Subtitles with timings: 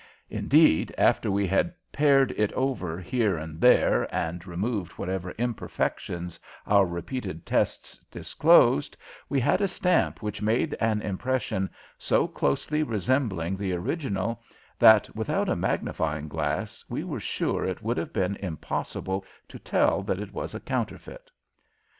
[0.31, 6.87] Indeed, after we had pared it over here and there and removed whatever imperfections our
[6.87, 8.97] repeated tests disclosed,
[9.29, 11.69] we had a stamp which made an impression
[11.99, 14.41] so closely resembling the original
[14.79, 20.01] that, without a magnifying glass, we were sure it would have been impossible to tell
[20.01, 21.29] that it was a counterfeit.